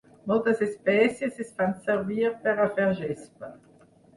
[0.29, 3.53] Moltes espècies es fan servir per a fer gespa.